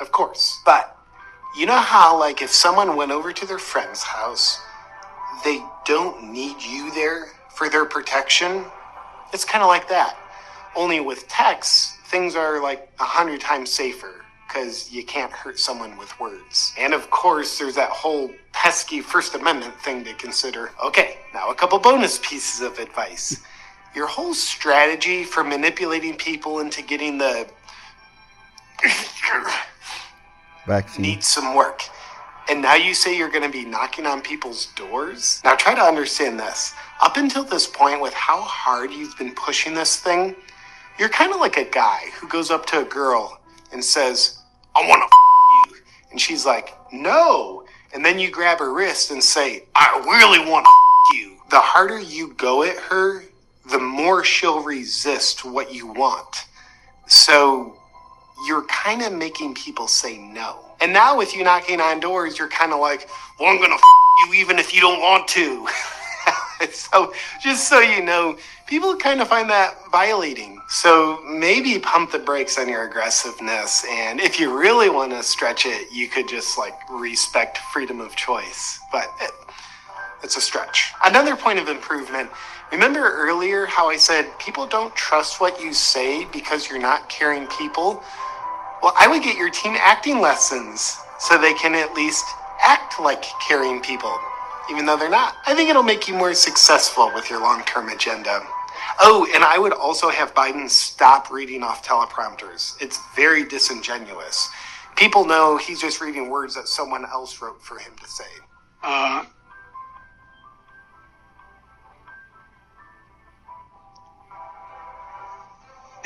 Of 0.00 0.12
course. 0.12 0.60
But 0.64 0.96
you 1.56 1.66
know 1.66 1.78
how, 1.78 2.18
like, 2.18 2.40
if 2.42 2.50
someone 2.50 2.96
went 2.96 3.10
over 3.10 3.32
to 3.32 3.46
their 3.46 3.58
friend's 3.58 4.02
house, 4.02 4.60
they 5.44 5.62
don't 5.84 6.32
need 6.32 6.62
you 6.62 6.92
there 6.94 7.32
for 7.54 7.68
their 7.68 7.84
protection. 7.84 8.64
It's 9.32 9.44
kind 9.44 9.62
of 9.62 9.68
like 9.68 9.88
that. 9.88 10.16
Only 10.76 11.00
with 11.00 11.26
text, 11.28 11.98
things 12.06 12.36
are 12.36 12.62
like 12.62 12.90
a 13.00 13.04
hundred 13.04 13.40
times 13.40 13.70
safer 13.72 14.24
because 14.46 14.90
you 14.90 15.04
can't 15.04 15.32
hurt 15.32 15.58
someone 15.58 15.96
with 15.98 16.18
words. 16.18 16.72
And 16.78 16.94
of 16.94 17.10
course, 17.10 17.58
there's 17.58 17.74
that 17.74 17.90
whole 17.90 18.30
pesky 18.52 19.00
First 19.00 19.34
Amendment 19.34 19.74
thing 19.80 20.04
to 20.04 20.14
consider. 20.14 20.70
Okay, 20.82 21.18
now 21.34 21.50
a 21.50 21.54
couple 21.54 21.78
bonus 21.78 22.18
pieces 22.22 22.62
of 22.62 22.78
advice. 22.78 23.42
Your 23.94 24.06
whole 24.06 24.34
strategy 24.34 25.24
for 25.24 25.42
manipulating 25.42 26.16
people 26.16 26.60
into 26.60 26.82
getting 26.82 27.18
the 27.18 27.48
Vaccine. 30.66 31.02
needs 31.02 31.26
some 31.26 31.54
work. 31.54 31.82
And 32.50 32.62
now 32.62 32.74
you 32.76 32.94
say 32.94 33.16
you're 33.16 33.30
going 33.30 33.42
to 33.44 33.50
be 33.50 33.64
knocking 33.64 34.06
on 34.06 34.22
people's 34.22 34.66
doors? 34.74 35.40
Now 35.44 35.54
try 35.54 35.74
to 35.74 35.82
understand 35.82 36.38
this. 36.38 36.74
Up 37.00 37.16
until 37.16 37.44
this 37.44 37.66
point, 37.66 38.00
with 38.00 38.14
how 38.14 38.40
hard 38.40 38.90
you've 38.90 39.16
been 39.18 39.34
pushing 39.34 39.74
this 39.74 39.96
thing, 40.00 40.34
you're 40.98 41.10
kind 41.10 41.32
of 41.32 41.40
like 41.40 41.58
a 41.58 41.64
guy 41.64 42.04
who 42.18 42.26
goes 42.28 42.50
up 42.50 42.64
to 42.66 42.80
a 42.80 42.84
girl 42.84 43.38
and 43.72 43.84
says, 43.84 44.38
I 44.74 44.86
want 44.88 45.00
to 45.00 45.04
f- 45.04 45.70
you. 45.72 45.84
And 46.10 46.20
she's 46.20 46.46
like, 46.46 46.74
no. 46.92 47.64
And 47.94 48.04
then 48.04 48.18
you 48.18 48.30
grab 48.30 48.58
her 48.60 48.72
wrist 48.72 49.10
and 49.10 49.22
say, 49.22 49.64
I 49.74 49.98
really 50.06 50.50
want 50.50 50.64
to 50.64 50.70
f- 50.70 51.18
you. 51.18 51.36
The 51.50 51.60
harder 51.60 52.00
you 52.00 52.34
go 52.34 52.62
at 52.62 52.76
her, 52.76 53.24
more 54.08 54.24
she'll 54.24 54.62
resist 54.62 55.44
what 55.44 55.74
you 55.74 55.86
want. 55.86 56.46
So 57.08 57.76
you're 58.46 58.64
kind 58.64 59.02
of 59.02 59.12
making 59.12 59.54
people 59.54 59.86
say 59.86 60.16
no. 60.16 60.60
And 60.80 60.94
now 60.94 61.18
with 61.18 61.36
you 61.36 61.44
knocking 61.44 61.78
on 61.78 62.00
doors, 62.00 62.38
you're 62.38 62.48
kind 62.48 62.72
of 62.72 62.80
like, 62.80 63.06
well, 63.38 63.50
I'm 63.50 63.58
going 63.58 63.68
to 63.68 63.74
f- 63.74 63.82
you 64.28 64.34
even 64.40 64.58
if 64.58 64.74
you 64.74 64.80
don't 64.80 65.02
want 65.02 65.28
to. 65.28 65.68
so 66.70 67.12
just 67.42 67.68
so 67.68 67.80
you 67.80 68.02
know, 68.02 68.38
people 68.66 68.96
kind 68.96 69.20
of 69.20 69.28
find 69.28 69.50
that 69.50 69.76
violating. 69.92 70.58
So 70.70 71.22
maybe 71.28 71.78
pump 71.78 72.10
the 72.10 72.18
brakes 72.18 72.58
on 72.58 72.66
your 72.66 72.88
aggressiveness. 72.88 73.84
And 73.90 74.20
if 74.20 74.40
you 74.40 74.58
really 74.58 74.88
want 74.88 75.12
to 75.12 75.22
stretch 75.22 75.66
it, 75.66 75.92
you 75.92 76.08
could 76.08 76.30
just 76.30 76.56
like 76.56 76.72
respect 76.90 77.58
freedom 77.74 78.00
of 78.00 78.16
choice. 78.16 78.80
But 78.90 79.12
it, 79.20 79.32
it's 80.22 80.38
a 80.38 80.40
stretch. 80.40 80.92
Another 81.04 81.36
point 81.36 81.58
of 81.58 81.68
improvement. 81.68 82.30
Remember 82.70 83.00
earlier 83.00 83.64
how 83.64 83.88
I 83.88 83.96
said 83.96 84.38
people 84.38 84.66
don't 84.66 84.94
trust 84.94 85.40
what 85.40 85.60
you 85.60 85.72
say 85.72 86.26
because 86.26 86.68
you're 86.68 86.78
not 86.78 87.08
caring 87.08 87.46
people? 87.46 88.02
Well, 88.82 88.92
I 88.96 89.08
would 89.08 89.22
get 89.22 89.36
your 89.36 89.50
team 89.50 89.74
acting 89.78 90.20
lessons 90.20 90.98
so 91.18 91.38
they 91.38 91.54
can 91.54 91.74
at 91.74 91.94
least 91.94 92.24
act 92.60 93.00
like 93.00 93.24
caring 93.46 93.80
people, 93.80 94.14
even 94.70 94.84
though 94.84 94.96
they're 94.96 95.08
not. 95.08 95.36
I 95.46 95.54
think 95.54 95.70
it'll 95.70 95.82
make 95.82 96.08
you 96.08 96.14
more 96.14 96.34
successful 96.34 97.10
with 97.14 97.30
your 97.30 97.40
long 97.40 97.64
term 97.64 97.88
agenda. 97.88 98.40
Oh, 99.00 99.26
and 99.34 99.42
I 99.42 99.58
would 99.58 99.72
also 99.72 100.10
have 100.10 100.34
Biden 100.34 100.68
stop 100.68 101.30
reading 101.30 101.62
off 101.62 101.86
teleprompters. 101.86 102.80
It's 102.82 102.98
very 103.16 103.44
disingenuous. 103.44 104.50
People 104.94 105.24
know 105.24 105.56
he's 105.56 105.80
just 105.80 106.00
reading 106.00 106.28
words 106.28 106.54
that 106.54 106.68
someone 106.68 107.04
else 107.06 107.40
wrote 107.40 107.62
for 107.62 107.78
him 107.78 107.92
to 108.02 108.08
say. 108.08 108.24
Uh, 108.82 109.24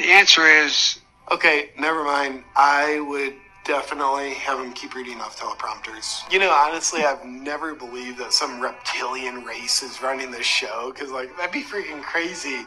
the 0.03 0.11
answer 0.11 0.47
is 0.47 0.99
Okay, 1.33 1.71
never 1.79 2.05
mind. 2.05 2.45
I 2.57 3.01
would 3.01 3.35
definitely 3.65 4.35
have 4.35 4.59
him 4.59 4.75
keep 4.75 4.95
reading 4.95 5.19
off 5.21 5.39
teleprompters. 5.39 6.31
You 6.31 6.41
know, 6.41 6.51
honestly, 6.51 7.05
I've 7.05 7.25
never 7.25 7.75
believed 7.75 8.19
that 8.19 8.35
some 8.35 8.61
reptilian 8.61 9.43
race 9.45 9.83
is 9.83 10.03
running 10.03 10.31
this 10.31 10.45
show 10.45 10.93
because, 10.93 11.11
like, 11.11 11.35
that'd 11.39 11.53
be 11.53 11.63
freaking 11.63 12.03
crazy. 12.03 12.67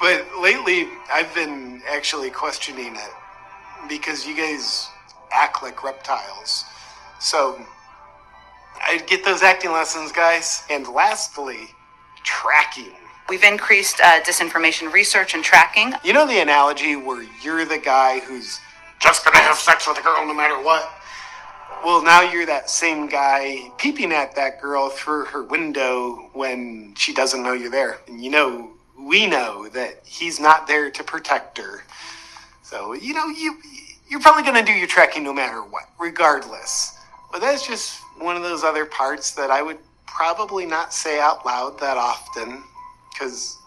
But 0.00 0.24
lately, 0.40 0.86
I've 1.12 1.34
been 1.34 1.82
actually 1.86 2.30
questioning 2.30 2.94
it 2.94 3.10
because 3.88 4.26
you 4.26 4.34
guys 4.34 4.88
act 5.30 5.62
like 5.62 5.84
reptiles. 5.84 6.64
So, 7.20 7.60
I'd 8.86 9.06
get 9.06 9.22
those 9.22 9.42
acting 9.42 9.72
lessons, 9.72 10.12
guys. 10.12 10.62
And 10.70 10.86
lastly, 10.88 11.68
tracking. 12.22 12.94
We've 13.28 13.44
increased 13.44 14.00
uh, 14.00 14.20
disinformation 14.22 14.90
research 14.90 15.34
and 15.34 15.44
tracking. 15.44 15.92
You 16.02 16.14
know 16.14 16.26
the 16.26 16.40
analogy 16.40 16.96
where 16.96 17.26
you're 17.42 17.66
the 17.66 17.76
guy 17.76 18.20
who's 18.20 18.58
just 19.00 19.22
gonna 19.22 19.38
have 19.38 19.56
sex 19.58 19.86
with 19.86 19.98
a 19.98 20.02
girl 20.02 20.26
no 20.26 20.32
matter 20.32 20.62
what? 20.62 20.90
Well, 21.84 22.02
now 22.02 22.22
you're 22.22 22.46
that 22.46 22.70
same 22.70 23.06
guy 23.06 23.70
peeping 23.76 24.12
at 24.12 24.34
that 24.36 24.62
girl 24.62 24.88
through 24.88 25.26
her 25.26 25.42
window 25.42 26.30
when 26.32 26.94
she 26.96 27.12
doesn't 27.12 27.42
know 27.42 27.52
you're 27.52 27.70
there. 27.70 27.98
And 28.08 28.24
you 28.24 28.30
know, 28.30 28.70
we 28.98 29.26
know 29.26 29.68
that 29.68 30.00
he's 30.06 30.40
not 30.40 30.66
there 30.66 30.90
to 30.90 31.04
protect 31.04 31.58
her. 31.58 31.84
So, 32.62 32.94
you 32.94 33.12
know, 33.12 33.26
you 33.26 33.58
you're 34.08 34.20
probably 34.20 34.42
gonna 34.42 34.64
do 34.64 34.72
your 34.72 34.88
trekking 34.88 35.22
no 35.22 35.34
matter 35.34 35.60
what, 35.60 35.84
regardless. 36.00 36.98
But 37.30 37.42
that's 37.42 37.66
just 37.66 38.00
one 38.18 38.36
of 38.36 38.42
those 38.42 38.64
other 38.64 38.86
parts 38.86 39.32
that 39.32 39.50
I 39.50 39.60
would 39.60 39.78
probably 40.06 40.64
not 40.64 40.94
say 40.94 41.20
out 41.20 41.44
loud 41.44 41.78
that 41.80 41.98
often, 41.98 42.62
because 43.18 43.58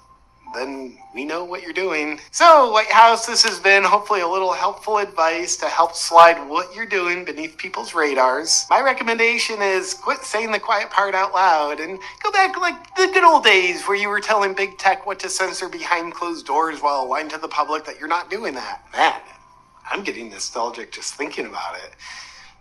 then 0.53 0.97
we 1.13 1.23
know 1.23 1.45
what 1.45 1.61
you're 1.61 1.73
doing. 1.73 2.19
So, 2.31 2.71
White 2.71 2.91
House, 2.91 3.25
this 3.25 3.43
has 3.43 3.59
been 3.59 3.83
hopefully 3.83 4.19
a 4.19 4.27
little 4.27 4.51
helpful 4.51 4.97
advice 4.97 5.55
to 5.57 5.67
help 5.67 5.95
slide 5.95 6.49
what 6.49 6.75
you're 6.75 6.85
doing 6.85 7.23
beneath 7.23 7.57
people's 7.57 7.93
radars. 7.93 8.65
My 8.69 8.81
recommendation 8.81 9.61
is 9.61 9.93
quit 9.93 10.19
saying 10.23 10.51
the 10.51 10.59
quiet 10.59 10.89
part 10.89 11.15
out 11.15 11.33
loud 11.33 11.79
and 11.79 11.99
go 12.21 12.31
back 12.31 12.59
like 12.59 12.95
the 12.95 13.09
good 13.13 13.23
old 13.23 13.45
days 13.45 13.83
where 13.83 13.97
you 13.97 14.09
were 14.09 14.19
telling 14.19 14.53
big 14.53 14.77
tech 14.77 15.05
what 15.05 15.19
to 15.19 15.29
censor 15.29 15.69
behind 15.69 16.13
closed 16.13 16.45
doors 16.45 16.81
while 16.81 17.09
lying 17.09 17.29
to 17.29 17.37
the 17.37 17.47
public 17.47 17.85
that 17.85 17.97
you're 17.97 18.09
not 18.09 18.29
doing 18.29 18.53
that. 18.53 18.83
Man, 18.93 19.21
I'm 19.89 20.03
getting 20.03 20.29
nostalgic 20.29 20.91
just 20.91 21.15
thinking 21.15 21.45
about 21.45 21.75
it. 21.75 21.91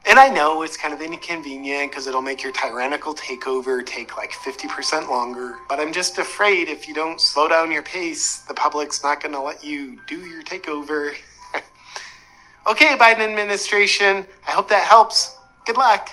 And 0.06 0.18
I 0.18 0.28
know 0.28 0.62
it's 0.62 0.76
kind 0.76 0.94
of 0.94 1.00
inconvenient 1.02 1.90
because 1.90 2.06
it'll 2.06 2.22
make 2.22 2.42
your 2.42 2.52
tyrannical 2.52 3.14
takeover 3.14 3.84
take 3.84 4.16
like 4.16 4.32
50% 4.32 5.08
longer. 5.08 5.56
But 5.68 5.78
I'm 5.78 5.92
just 5.92 6.18
afraid 6.18 6.68
if 6.68 6.88
you 6.88 6.94
don't 6.94 7.20
slow 7.20 7.48
down 7.48 7.70
your 7.70 7.82
pace, 7.82 8.38
the 8.40 8.54
public's 8.54 9.02
not 9.02 9.22
going 9.22 9.34
to 9.34 9.40
let 9.40 9.62
you 9.62 9.98
do 10.06 10.18
your 10.20 10.42
takeover. 10.42 11.12
okay, 12.66 12.96
Biden 12.96 13.20
administration, 13.20 14.26
I 14.48 14.52
hope 14.52 14.68
that 14.70 14.84
helps. 14.84 15.36
Good 15.66 15.76
luck. 15.76 16.10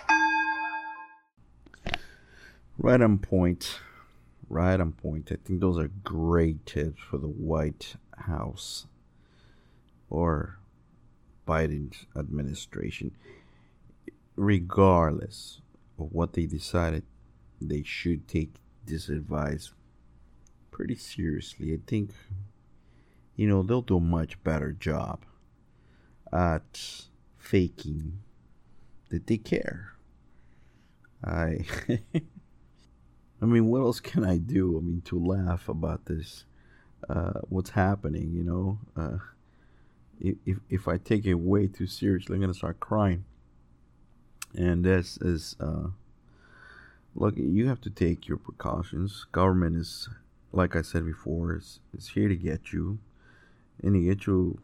Right 2.77 3.01
on 3.01 3.17
point. 3.17 3.79
Right 4.49 4.79
on 4.79 4.91
point. 4.91 5.31
I 5.31 5.37
think 5.43 5.61
those 5.61 5.79
are 5.79 5.89
great 6.03 6.65
tips 6.65 7.01
for 7.09 7.17
the 7.17 7.27
White 7.27 7.95
House 8.17 8.85
or 10.09 10.59
Biden's 11.47 12.05
administration. 12.15 13.15
Regardless 14.37 15.59
of 15.99 16.13
what 16.13 16.33
they 16.33 16.45
decided, 16.45 17.03
they 17.59 17.83
should 17.83 18.27
take 18.27 18.55
this 18.85 19.09
advice 19.09 19.73
pretty 20.71 20.95
seriously. 20.95 21.73
I 21.73 21.79
think, 21.85 22.11
you 23.35 23.47
know, 23.47 23.63
they'll 23.63 23.81
do 23.81 23.97
a 23.97 23.99
much 23.99 24.41
better 24.43 24.71
job 24.71 25.25
at 26.31 27.05
faking 27.37 28.19
that 29.09 29.27
they 29.27 29.37
care. 29.37 29.93
I. 31.23 31.65
I 33.41 33.45
mean, 33.45 33.67
what 33.67 33.81
else 33.81 33.99
can 33.99 34.23
I 34.25 34.37
do? 34.37 34.77
I 34.77 34.81
mean, 34.81 35.01
to 35.05 35.19
laugh 35.23 35.69
about 35.69 36.05
this, 36.05 36.45
uh, 37.07 37.33
what's 37.49 37.69
happening, 37.69 38.33
you 38.33 38.43
know? 38.43 38.79
Uh, 38.95 39.17
if, 40.19 40.57
if 40.69 40.87
I 40.87 40.97
take 40.97 41.25
it 41.25 41.35
way 41.35 41.67
too 41.67 41.85
seriously, 41.85 42.35
I'm 42.35 42.41
going 42.41 42.51
to 42.51 42.57
start 42.57 42.79
crying. 42.79 43.25
And 44.57 44.85
this 44.85 45.17
is, 45.17 45.57
uh, 45.61 45.89
look, 47.15 47.35
you 47.37 47.67
have 47.67 47.81
to 47.81 47.91
take 47.91 48.27
your 48.27 48.37
precautions. 48.39 49.25
Government 49.31 49.77
is, 49.77 50.09
like 50.53 50.75
I 50.75 50.83
said 50.83 51.05
before, 51.05 51.55
is, 51.57 51.79
is 51.97 52.09
here 52.09 52.29
to 52.29 52.35
get 52.37 52.73
you. 52.73 52.99
and 53.83 53.95
it 53.95 54.01
gets 54.01 54.27
you 54.27 54.59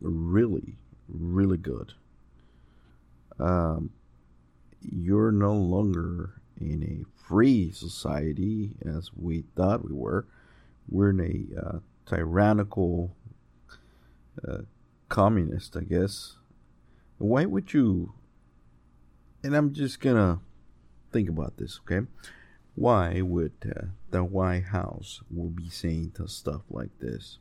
really, 0.00 0.76
really 1.08 1.58
good. 1.58 1.94
Um, 3.38 3.90
you're 4.82 5.32
no 5.32 5.54
longer 5.54 6.40
in 6.60 6.82
a 6.84 7.28
free 7.28 7.70
society 7.72 8.72
as 8.86 9.10
we 9.16 9.44
thought 9.56 9.84
we 9.88 9.94
were. 9.94 10.26
We're 10.90 11.10
in 11.10 11.20
a 11.20 11.60
uh, 11.60 11.78
tyrannical 12.06 13.16
uh, 14.46 14.60
communist, 15.08 15.76
I 15.76 15.82
guess. 15.82 16.36
Why 17.18 17.46
would 17.46 17.72
you? 17.74 18.14
And 19.48 19.56
I'm 19.56 19.72
just 19.72 20.00
gonna 20.00 20.40
think 21.10 21.30
about 21.30 21.56
this, 21.56 21.80
okay? 21.80 22.06
Why 22.74 23.22
would 23.22 23.54
uh, 23.64 23.86
the 24.10 24.22
White 24.22 24.64
House 24.64 25.22
will 25.30 25.48
be 25.48 25.70
saying 25.70 26.12
stuff 26.26 26.60
like 26.68 26.90
this? 26.98 27.38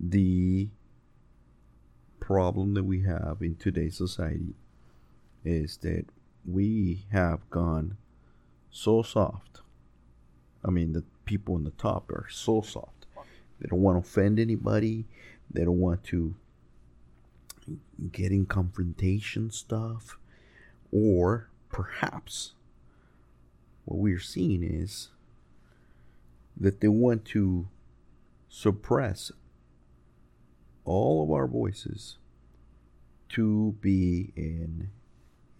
The 0.00 0.68
problem 2.18 2.72
that 2.72 2.84
we 2.84 3.02
have 3.02 3.42
in 3.42 3.56
today's 3.56 3.98
society 3.98 4.54
is 5.44 5.76
that 5.82 6.06
we 6.50 7.04
have 7.12 7.50
gone 7.50 7.98
so 8.70 9.02
soft. 9.02 9.60
I 10.64 10.70
mean, 10.70 10.94
the 10.94 11.04
people 11.26 11.56
in 11.56 11.64
the 11.64 11.72
top 11.72 12.10
are 12.10 12.26
so 12.30 12.62
soft. 12.62 13.04
They 13.60 13.68
don't 13.68 13.82
want 13.82 14.02
to 14.02 14.08
offend 14.08 14.38
anybody. 14.38 15.04
They 15.50 15.66
don't 15.66 15.78
want 15.78 16.04
to 16.04 16.34
get 18.10 18.32
in 18.32 18.46
confrontation 18.46 19.50
stuff. 19.50 20.18
Or 20.92 21.50
perhaps 21.68 22.52
what 23.84 23.98
we're 23.98 24.20
seeing 24.20 24.62
is 24.62 25.08
that 26.56 26.80
they 26.80 26.88
want 26.88 27.24
to 27.26 27.68
suppress 28.48 29.30
all 30.84 31.22
of 31.22 31.30
our 31.30 31.46
voices 31.46 32.16
to 33.28 33.76
be 33.80 34.32
in 34.34 34.90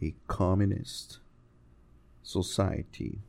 a 0.02 0.14
communist 0.26 1.18
society. 2.22 3.20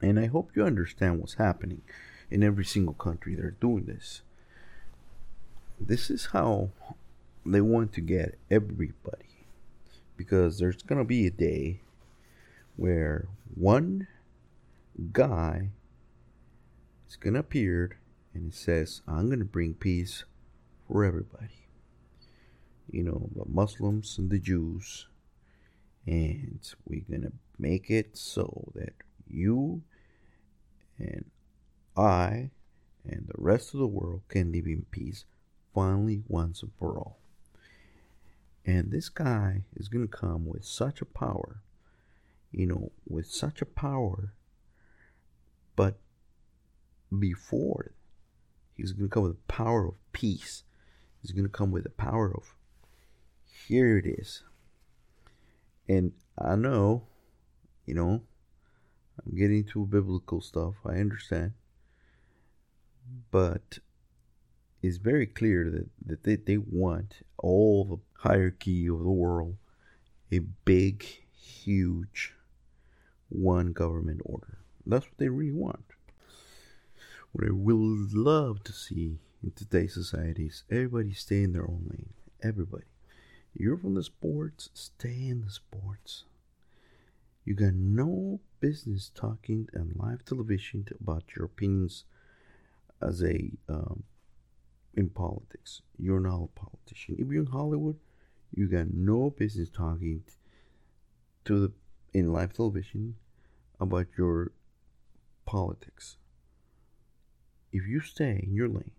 And 0.00 0.18
I 0.18 0.26
hope 0.26 0.52
you 0.54 0.64
understand 0.64 1.20
what's 1.20 1.34
happening 1.34 1.82
in 2.30 2.42
every 2.42 2.64
single 2.64 2.94
country. 2.94 3.34
They're 3.34 3.50
doing 3.50 3.84
this. 3.84 4.22
This 5.80 6.10
is 6.10 6.26
how 6.26 6.70
they 7.44 7.60
want 7.60 7.92
to 7.94 8.00
get 8.00 8.38
everybody. 8.50 9.27
Because 10.18 10.58
there's 10.58 10.82
going 10.82 10.98
to 10.98 11.04
be 11.04 11.26
a 11.26 11.30
day 11.30 11.80
where 12.76 13.28
one 13.54 14.06
guy 15.12 15.70
is 17.08 17.16
going 17.16 17.34
to 17.34 17.40
appear 17.40 17.98
and 18.34 18.52
it 18.52 18.54
says, 18.54 19.00
I'm 19.08 19.28
going 19.28 19.38
to 19.38 19.46
bring 19.46 19.72
peace 19.72 20.24
for 20.86 21.02
everybody 21.04 21.68
you 22.90 23.02
know, 23.02 23.28
the 23.34 23.44
Muslims 23.46 24.18
and 24.18 24.30
the 24.30 24.38
Jews. 24.38 25.06
And 26.06 26.60
we're 26.86 27.04
going 27.08 27.22
to 27.22 27.32
make 27.58 27.90
it 27.90 28.16
so 28.16 28.72
that 28.74 28.94
you 29.28 29.82
and 30.98 31.26
I 31.96 32.50
and 33.04 33.26
the 33.26 33.34
rest 33.36 33.74
of 33.74 33.80
the 33.80 33.86
world 33.86 34.22
can 34.28 34.52
live 34.52 34.66
in 34.66 34.86
peace 34.90 35.24
finally 35.74 36.22
once 36.28 36.62
and 36.62 36.72
for 36.78 36.96
all. 36.96 37.18
And 38.68 38.90
this 38.90 39.08
guy 39.08 39.62
is 39.76 39.88
going 39.88 40.06
to 40.06 40.14
come 40.14 40.44
with 40.44 40.62
such 40.62 41.00
a 41.00 41.06
power, 41.06 41.62
you 42.52 42.66
know, 42.66 42.92
with 43.08 43.24
such 43.24 43.62
a 43.62 43.64
power, 43.64 44.34
but 45.74 45.98
before 47.18 47.94
he's 48.76 48.92
going 48.92 49.08
to 49.08 49.14
come 49.14 49.22
with 49.22 49.36
the 49.36 49.52
power 49.54 49.88
of 49.88 49.94
peace. 50.12 50.64
He's 51.22 51.32
going 51.32 51.46
to 51.46 51.48
come 51.48 51.70
with 51.70 51.84
the 51.84 51.88
power 51.88 52.30
of 52.30 52.54
here 53.46 53.96
it 53.96 54.04
is. 54.04 54.42
And 55.88 56.12
I 56.38 56.54
know, 56.54 57.06
you 57.86 57.94
know, 57.94 58.20
I'm 59.24 59.34
getting 59.34 59.64
to 59.64 59.86
biblical 59.86 60.42
stuff. 60.42 60.74
I 60.84 60.96
understand. 60.96 61.52
But 63.30 63.78
it's 64.82 64.98
very 64.98 65.26
clear 65.26 65.70
that, 65.70 65.88
that 66.06 66.22
they, 66.24 66.36
they 66.36 66.58
want 66.58 67.16
all 67.38 67.84
the 67.84 68.28
hierarchy 68.28 68.86
of 68.88 69.00
the 69.00 69.10
world 69.10 69.56
a 70.30 70.40
big, 70.64 71.04
huge 71.32 72.34
one 73.28 73.72
government 73.72 74.20
order. 74.24 74.58
That's 74.86 75.06
what 75.06 75.18
they 75.18 75.28
really 75.28 75.52
want. 75.52 75.84
What 77.32 77.46
I 77.46 77.50
will 77.50 78.06
love 78.12 78.62
to 78.64 78.72
see 78.72 79.18
in 79.42 79.52
today's 79.52 79.94
society 79.94 80.46
is 80.46 80.64
everybody 80.70 81.12
stay 81.12 81.42
in 81.42 81.52
their 81.52 81.68
own 81.68 81.86
lane. 81.90 82.12
Everybody. 82.42 82.84
You're 83.54 83.76
from 83.76 83.94
the 83.94 84.02
sports, 84.02 84.70
stay 84.74 85.28
in 85.28 85.42
the 85.44 85.50
sports. 85.50 86.24
You 87.44 87.54
got 87.54 87.74
no 87.74 88.40
business 88.60 89.10
talking 89.14 89.68
on 89.74 89.92
live 89.96 90.24
television 90.24 90.86
about 91.00 91.24
your 91.34 91.46
opinions 91.46 92.04
as 93.00 93.22
a 93.22 93.50
um, 93.68 94.04
in 94.94 95.08
politics. 95.10 95.82
You're 95.98 96.20
not 96.20 96.42
a 96.42 96.60
politician. 96.60 97.16
If 97.18 97.28
you're 97.28 97.44
in 97.44 97.50
Hollywood, 97.50 97.96
you 98.54 98.68
got 98.68 98.92
no 98.92 99.30
business 99.30 99.68
talking 99.68 100.22
to 101.44 101.60
the 101.60 101.72
in 102.12 102.32
live 102.32 102.52
television 102.52 103.16
about 103.80 104.06
your 104.16 104.52
politics. 105.44 106.16
If 107.72 107.86
you 107.86 108.00
stay 108.00 108.40
in 108.42 108.54
your 108.54 108.68
lane, 108.68 108.90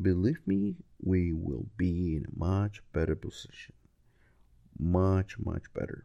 believe 0.00 0.40
me, 0.46 0.76
we 1.02 1.32
will 1.32 1.66
be 1.76 2.16
in 2.16 2.26
a 2.26 2.38
much 2.38 2.82
better 2.92 3.14
position. 3.14 3.74
Much, 4.78 5.38
much 5.38 5.72
better. 5.72 6.04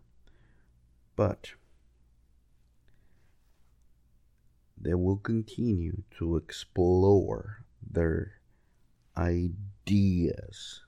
But 1.15 1.51
they 4.79 4.93
will 4.93 5.17
continue 5.17 6.03
to 6.17 6.36
explore 6.36 7.64
their 7.95 8.34
ideas 9.17 10.81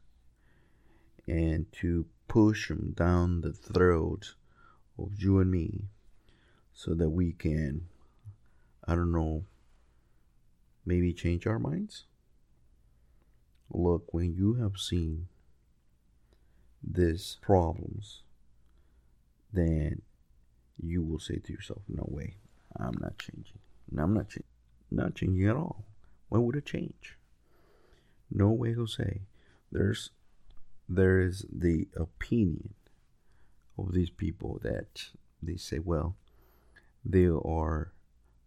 and 1.27 1.71
to 1.71 2.05
push 2.27 2.67
them 2.67 2.93
down 2.95 3.41
the 3.41 3.53
throat 3.53 4.35
of 4.99 5.11
you 5.17 5.39
and 5.39 5.49
me 5.49 5.85
so 6.73 6.93
that 6.93 7.09
we 7.09 7.31
can, 7.31 7.87
I 8.87 8.95
don't 8.95 9.11
know, 9.11 9.45
maybe 10.85 11.13
change 11.13 11.47
our 11.47 11.59
minds? 11.59 12.05
Look, 13.71 14.13
when 14.13 14.33
you 14.33 14.55
have 14.55 14.77
seen 14.77 15.27
these 16.83 17.37
problems, 17.41 18.21
then 19.51 20.01
you 20.81 21.01
will 21.01 21.19
say 21.19 21.37
to 21.37 21.51
yourself, 21.51 21.81
No 21.87 22.05
way, 22.07 22.35
I'm 22.77 22.97
not 22.99 23.17
changing. 23.17 23.59
No, 23.91 24.03
I'm 24.03 24.13
not, 24.13 24.29
changing. 24.29 24.43
not 24.91 25.15
changing 25.15 25.47
at 25.47 25.55
all. 25.55 25.86
Why 26.29 26.39
would 26.39 26.55
it 26.55 26.65
change? 26.65 27.17
No 28.29 28.49
way, 28.49 28.73
Jose. 28.73 29.21
There's 29.71 30.11
there 30.89 31.19
is 31.19 31.45
the 31.51 31.87
opinion 31.95 32.73
of 33.77 33.93
these 33.93 34.09
people 34.09 34.59
that 34.63 35.09
they 35.43 35.57
say, 35.57 35.79
well, 35.79 36.15
they 37.03 37.25
are 37.25 37.91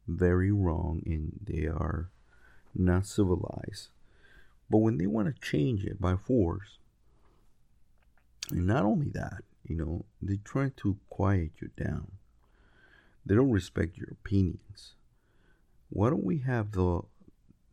very 0.09 0.51
wrong 0.51 1.03
and 1.05 1.39
they 1.45 1.67
are 1.67 2.09
not 2.75 3.07
civilized 3.07 3.89
but 4.71 4.79
when 4.79 4.99
they 4.99 5.07
want 5.07 5.35
to 5.35 5.41
change 5.43 5.85
it 5.85 6.01
by 6.01 6.15
force, 6.15 6.79
and 8.51 8.67
not 8.67 8.85
only 8.85 9.09
that, 9.09 9.43
you 9.67 9.77
know, 9.77 10.05
they 10.23 10.37
try 10.37 10.71
to 10.77 10.97
quiet 11.11 11.51
you 11.61 11.71
down. 11.77 12.13
They 13.27 13.35
don't 13.35 13.51
respect 13.51 13.99
your 13.99 14.09
opinions. 14.11 14.95
Why 15.91 16.11
don't 16.11 16.25
we 16.25 16.39
have 16.39 16.71
the 16.71 17.03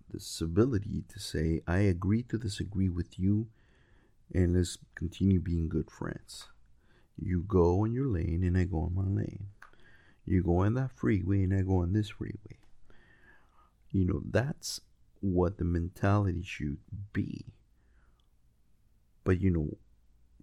the 0.10 0.44
ability 0.44 1.04
to 1.10 1.20
say, 1.20 1.62
I 1.68 1.80
agree 1.80 2.24
to 2.24 2.38
disagree 2.38 2.90
with 2.90 3.20
you 3.20 3.48
and 4.34 4.56
let's 4.56 4.78
continue 4.96 5.40
being 5.40 5.70
good 5.70 5.90
friends. 5.90 6.48
You 7.20 7.42
go 7.42 7.82
on 7.82 7.94
your 7.94 8.08
lane 8.08 8.44
and 8.44 8.58
I 8.58 8.66
go 8.66 8.82
on 8.82 8.96
my 8.96 9.22
lane. 9.22 9.48
You 10.26 10.44
go 10.44 10.60
on 10.60 10.74
that 10.76 10.92
freeway 10.92 11.44
and 11.44 11.54
I 11.54 11.62
go 11.62 11.82
on 11.82 11.94
this 11.94 12.10
freeway. 12.10 12.58
You 13.92 14.06
know, 14.06 14.22
that's 14.30 14.82
what 15.22 15.58
the 15.58 15.64
mentality 15.64 16.44
should 16.44 16.78
be. 17.14 17.46
But 19.24 19.42
you 19.42 19.50
know, 19.50 19.78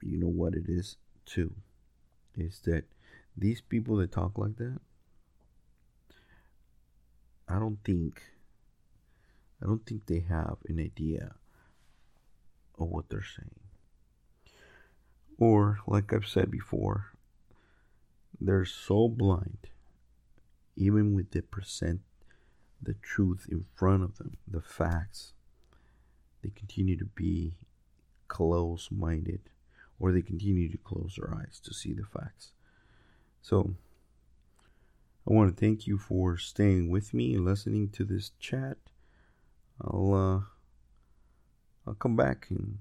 you 0.03 0.19
know 0.19 0.29
what 0.29 0.55
it 0.55 0.65
is 0.69 0.97
too, 1.25 1.55
is 2.37 2.61
that 2.65 2.85
these 3.37 3.61
people 3.61 3.97
that 3.97 4.13
talk 4.13 4.39
like 4.39 4.57
that, 4.57 4.79
I 7.49 7.59
don't 7.59 7.79
think, 7.85 8.23
I 9.65 9.69
don't 9.69 9.87
think 9.87 10.07
they 10.07 10.25
have 10.29 10.59
an 10.69 10.79
idea 10.79 11.37
of 12.79 12.89
what 12.89 13.09
they're 13.09 13.25
saying. 13.25 13.61
Or, 15.39 15.79
like 15.87 16.13
I've 16.13 16.27
said 16.27 16.51
before, 16.51 17.13
they're 18.39 18.67
so 18.67 19.09
blind, 19.09 19.69
even 20.77 21.15
with 21.15 21.31
the 21.31 21.43
percent 21.43 22.01
the 22.83 22.95
truth 22.95 23.47
in 23.51 23.65
front 23.75 24.03
of 24.03 24.19
them, 24.19 24.37
the 24.47 24.61
facts, 24.61 25.33
they 26.43 26.51
continue 26.51 26.99
to 26.99 27.07
be 27.07 27.57
close 28.29 28.91
minded 28.91 29.41
or 29.99 30.13
they 30.13 30.21
continue 30.21 30.71
to 30.71 30.77
close 30.79 31.17
their 31.17 31.35
eyes 31.35 31.61
to 31.65 31.73
see 31.73 31.95
the 31.95 32.05
facts. 32.05 32.53
So, 33.41 33.75
I 35.27 35.33
want 35.33 35.57
to 35.57 35.59
thank 35.59 35.87
you 35.87 35.97
for 35.97 36.37
staying 36.37 36.91
with 36.91 37.15
me 37.15 37.35
and 37.35 37.45
listening 37.45 37.89
to 37.91 38.05
this 38.05 38.33
chat. 38.39 38.77
I'll 39.81 40.15
uh, 40.15 40.41
I'll 41.87 41.95
come 41.95 42.17
back 42.17 42.47
and, 42.51 42.79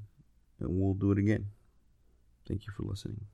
and 0.59 0.69
we'll 0.69 0.93
do 0.93 1.11
it 1.11 1.17
again. 1.17 1.47
Thank 2.47 2.65
you 2.65 2.73
for 2.75 2.83
listening. 2.83 3.25